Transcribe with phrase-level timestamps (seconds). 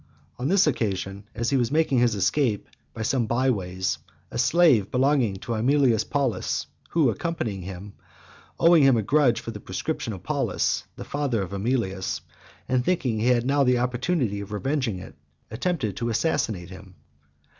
[0.39, 3.99] On this occasion, as he was making his escape by some bye ways,
[4.31, 7.93] a slave belonging to Aemilius Paulus, who accompanied him,
[8.59, 12.21] owing him a grudge for the proscription of Paulus, the father of Aemilius,
[12.67, 15.13] and thinking he had now an opportunity of revenging it,
[15.51, 16.95] attempted to assassinate him.